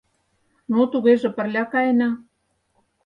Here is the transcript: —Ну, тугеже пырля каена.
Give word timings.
—Ну, 0.71 0.81
тугеже 0.91 1.29
пырля 1.35 1.63
каена. 1.73 2.09